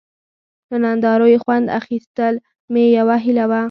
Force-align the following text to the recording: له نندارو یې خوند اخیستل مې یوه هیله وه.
له 0.69 0.77
نندارو 0.83 1.25
یې 1.33 1.37
خوند 1.43 1.65
اخیستل 1.79 2.35
مې 2.71 2.83
یوه 2.97 3.15
هیله 3.25 3.45
وه. 3.49 3.59